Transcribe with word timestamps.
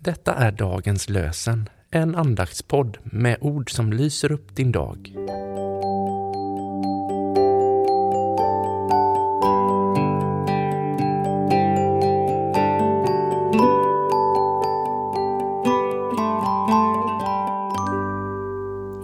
Detta 0.00 0.34
är 0.34 0.52
dagens 0.52 1.08
lösen, 1.08 1.68
en 1.90 2.14
andaktspodd 2.14 2.98
med 3.04 3.38
ord 3.40 3.70
som 3.70 3.92
lyser 3.92 4.32
upp 4.32 4.56
din 4.56 4.72
dag. 4.72 5.12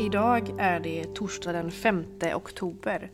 Idag 0.01 0.55
är 0.59 0.81
det 0.81 1.15
torsdag 1.15 1.53
den 1.53 1.71
5 1.71 2.05
oktober 2.35 3.11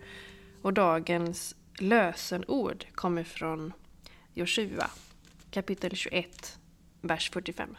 och 0.62 0.72
dagens 0.72 1.56
lösenord 1.78 2.86
kommer 2.94 3.24
från 3.24 3.72
Joshua 4.34 4.90
kapitel 5.50 5.96
21, 5.96 6.58
vers 7.06 7.30
45. 7.30 7.76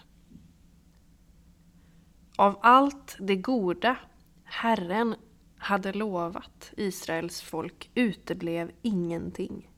Av 2.38 2.60
allt 2.62 3.18
det 3.20 3.36
goda 3.36 3.98
Herren 4.44 5.16
hade 5.58 5.94
lovat 5.94 6.74
Israels 6.78 7.42
folk 7.42 7.92
uteblev 7.96 8.72
ingenting. 8.82 9.72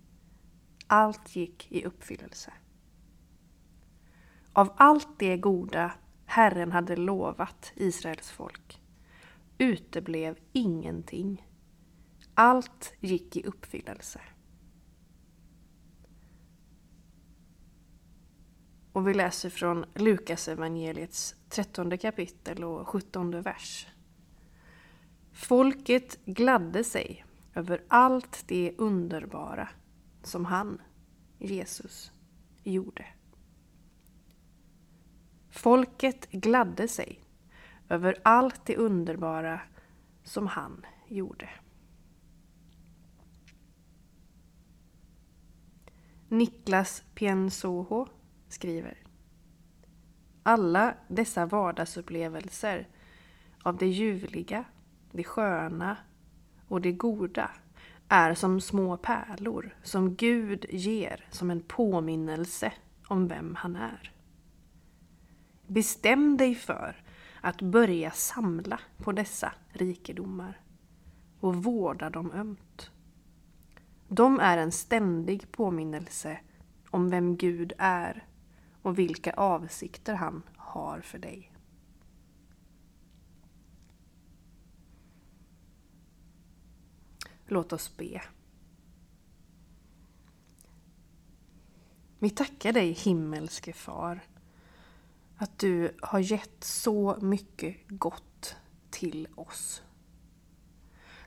Allt 0.88 1.36
gick 1.36 1.72
i 1.72 1.86
uppfyllelse. 1.86 2.54
Av 4.54 4.74
allt 4.78 5.20
det 5.20 5.38
goda 5.38 5.92
Herren 6.26 6.72
hade 6.72 6.96
lovat 6.96 7.72
Israels 7.76 8.32
folk 8.32 8.82
uteblev 9.58 10.38
ingenting. 10.54 11.48
Allt 12.34 12.94
gick 13.00 13.36
i 13.36 13.44
uppfyllelse. 13.44 14.22
Och 18.98 19.08
vi 19.08 19.14
läser 19.14 19.50
från 19.50 19.86
Lukas 19.96 20.48
evangeliets 20.48 21.36
13 21.50 21.98
kapitel 21.98 22.64
och 22.64 22.88
17 22.88 23.42
vers. 23.42 23.88
Folket 25.32 26.26
gladde 26.26 26.84
sig 26.84 27.26
över 27.56 27.84
allt 27.88 28.44
det 28.48 28.74
underbara 28.78 29.70
som 30.24 30.46
han, 30.46 30.82
Jesus, 31.38 32.12
gjorde. 32.64 33.06
Folket 35.50 36.32
gladde 36.32 36.88
sig 36.88 37.20
över 37.90 38.18
allt 38.24 38.66
det 38.66 38.78
underbara 38.78 39.62
som 40.24 40.48
han 40.48 40.86
gjorde. 41.08 41.50
Niklas 46.30 47.04
Piensoho 47.16 48.08
skriver 48.50 48.98
Alla 50.44 50.94
dessa 51.08 51.46
vardagsupplevelser 51.46 52.88
av 53.64 53.78
det 53.78 53.88
ljuvliga, 53.88 54.66
det 55.12 55.24
sköna 55.24 55.98
och 56.68 56.82
det 56.82 56.92
goda 56.92 57.52
är 58.08 58.34
som 58.34 58.62
små 58.62 58.98
pärlor 58.98 59.76
som 59.84 60.16
Gud 60.16 60.66
ger 60.70 61.26
som 61.32 61.52
en 61.52 61.62
påminnelse 61.62 62.74
om 63.08 63.28
vem 63.28 63.56
han 63.56 63.76
är. 63.76 64.12
Bestäm 65.68 66.38
dig 66.38 66.56
för 66.56 67.04
att 67.42 67.62
börja 67.62 68.12
samla 68.12 68.80
på 68.98 69.12
dessa 69.12 69.54
rikedomar 69.70 70.60
och 71.40 71.56
vårda 71.56 72.10
dem 72.10 72.32
ömt. 72.32 72.92
De 74.08 74.40
är 74.40 74.58
en 74.58 74.72
ständig 74.72 75.52
påminnelse 75.52 76.40
om 76.90 77.10
vem 77.10 77.38
Gud 77.38 77.74
är 77.78 78.26
och 78.88 79.00
vilka 79.00 79.32
avsikter 79.34 80.14
han 80.14 80.44
har 80.58 81.02
för 81.02 81.20
dig. 81.20 81.52
Låt 87.46 87.74
oss 87.74 87.98
be. 87.98 88.22
Vi 92.20 92.30
tackar 92.30 92.74
dig 92.74 92.92
himmelske 92.92 93.74
far 93.74 94.20
att 95.38 95.60
du 95.60 95.98
har 96.02 96.20
gett 96.20 96.64
så 96.64 97.18
mycket 97.22 97.78
gott 97.88 98.56
till 98.90 99.28
oss. 99.36 99.84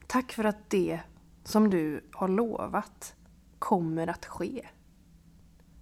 Tack 0.06 0.32
för 0.32 0.44
att 0.44 0.70
det 0.70 1.00
som 1.44 1.70
du 1.70 2.04
har 2.12 2.28
lovat 2.28 3.14
kommer 3.58 4.06
att 4.06 4.26
ske. 4.26 4.68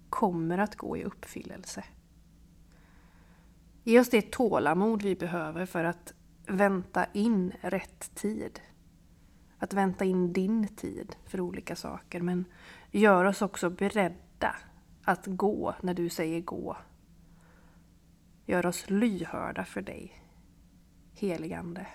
Kommer 0.09 0.57
att 0.57 0.75
gå 0.75 0.97
i 0.97 1.03
uppfyllelse. 1.03 1.83
Ge 3.83 3.99
oss 3.99 4.09
det 4.09 4.31
tålamod 4.31 5.01
vi 5.01 5.15
behöver 5.15 5.65
för 5.65 5.83
att 5.83 6.13
vänta 6.47 7.05
in 7.13 7.53
rätt 7.61 8.15
tid. 8.15 8.59
Att 9.57 9.73
vänta 9.73 10.05
in 10.05 10.33
din 10.33 10.67
tid 10.67 11.15
för 11.25 11.41
olika 11.41 11.75
saker. 11.75 12.21
Men 12.21 12.45
gör 12.91 13.25
oss 13.25 13.41
också 13.41 13.69
beredda 13.69 14.55
att 15.03 15.25
gå 15.25 15.75
när 15.81 15.93
du 15.93 16.09
säger 16.09 16.41
gå 16.41 16.77
Gör 18.49 18.65
oss 18.65 18.89
lyhörda 18.89 19.65
för 19.65 19.81
dig, 19.81 20.23
heligande. 21.13 21.87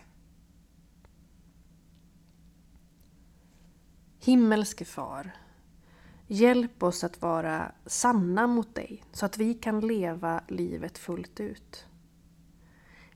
Himmelske 4.20 4.84
Far, 4.84 5.30
hjälp 6.26 6.82
oss 6.82 7.04
att 7.04 7.22
vara 7.22 7.72
sanna 7.86 8.46
mot 8.46 8.74
dig 8.74 9.02
så 9.12 9.26
att 9.26 9.38
vi 9.38 9.54
kan 9.54 9.80
leva 9.80 10.40
livet 10.48 10.98
fullt 10.98 11.40
ut. 11.40 11.86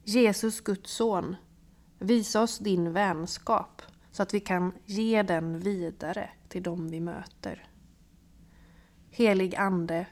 Jesus, 0.03 0.61
Guds 0.61 0.91
son, 0.91 1.35
visa 1.99 2.41
oss 2.41 2.59
din 2.59 2.93
vänskap 2.93 3.81
så 4.11 4.23
att 4.23 4.33
vi 4.33 4.39
kan 4.39 4.71
ge 4.85 5.23
den 5.23 5.59
vidare 5.59 6.29
till 6.47 6.63
dem 6.63 6.87
vi 6.87 6.99
möter. 6.99 7.67
Helig 9.09 9.55
Ande, 9.55 10.05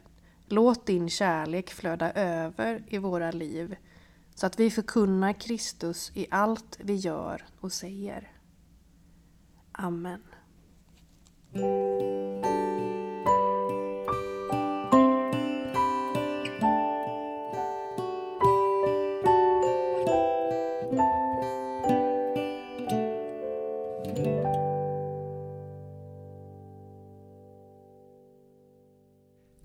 Låt 0.50 0.86
din 0.86 1.10
kärlek 1.10 1.70
flöda 1.70 2.12
över 2.12 2.84
i 2.88 2.98
våra 2.98 3.32
liv 3.32 3.76
så 4.36 4.46
att 4.46 4.60
vi 4.60 4.72
förkunnar 4.72 5.34
Kristus 5.34 6.12
i 6.14 6.28
allt 6.32 6.80
vi 6.80 6.96
gör 6.96 7.46
och 7.60 7.72
säger. 7.72 8.32
Amen. 9.72 10.22